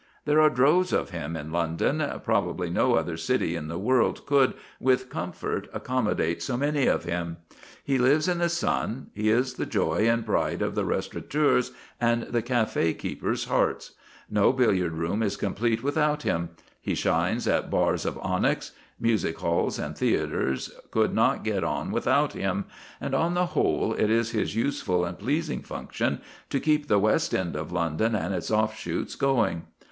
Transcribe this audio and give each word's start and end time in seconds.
There 0.25 0.41
are 0.41 0.49
droves 0.49 0.93
of 0.93 1.11
him 1.11 1.35
in 1.37 1.51
London; 1.51 2.03
probably 2.23 2.71
no 2.71 2.95
other 2.95 3.15
city 3.17 3.55
in 3.55 3.67
the 3.67 3.77
world 3.77 4.25
could, 4.25 4.55
with 4.79 5.11
comfort, 5.11 5.67
accommodate 5.73 6.41
so 6.41 6.57
many 6.57 6.87
of 6.87 7.03
him. 7.03 7.37
He 7.83 7.99
lives 7.99 8.27
in 8.27 8.39
the 8.39 8.49
sun; 8.49 9.11
he 9.13 9.29
is 9.29 9.53
the 9.53 9.65
joy 9.67 10.09
and 10.09 10.25
pride 10.25 10.63
of 10.63 10.73
the 10.73 10.85
restaurateurs' 10.85 11.69
and 11.99 12.23
the 12.23 12.41
café 12.41 12.97
keepers' 12.97 13.45
hearts; 13.45 13.91
no 14.27 14.51
billiard 14.51 14.93
room 14.93 15.21
is 15.21 15.37
complete 15.37 15.83
without 15.83 16.23
him; 16.23 16.49
he 16.81 16.95
shines 16.95 17.47
at 17.47 17.69
bars 17.69 18.03
of 18.03 18.17
onyx; 18.23 18.71
music 18.99 19.37
halls 19.37 19.77
and 19.77 19.95
theatres 19.95 20.71
could 20.89 21.13
not 21.13 21.43
get 21.43 21.63
on 21.63 21.91
without 21.91 22.33
him; 22.33 22.65
and, 22.99 23.13
on 23.13 23.35
the 23.35 23.45
whole, 23.53 23.93
it 23.93 24.09
is 24.09 24.31
his 24.31 24.55
useful 24.55 25.05
and 25.05 25.19
pleasing 25.19 25.61
function 25.61 26.19
to 26.49 26.59
keep 26.59 26.87
the 26.87 26.97
West 26.97 27.35
End 27.35 27.55
of 27.55 27.71
London 27.71 28.15
and 28.15 28.33
its 28.33 28.49
offshoots 28.49 29.13
going. 29.13 29.65